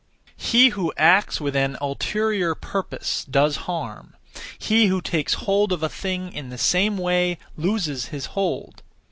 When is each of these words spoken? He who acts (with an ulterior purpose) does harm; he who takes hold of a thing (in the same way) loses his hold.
He 0.37 0.69
who 0.69 0.91
acts 0.97 1.39
(with 1.39 1.55
an 1.55 1.77
ulterior 1.79 2.55
purpose) 2.55 3.23
does 3.23 3.55
harm; 3.69 4.15
he 4.57 4.87
who 4.87 4.99
takes 4.99 5.35
hold 5.45 5.71
of 5.71 5.83
a 5.83 5.89
thing 5.89 6.33
(in 6.33 6.49
the 6.49 6.57
same 6.57 6.97
way) 6.97 7.37
loses 7.55 8.07
his 8.07 8.25
hold. 8.33 8.81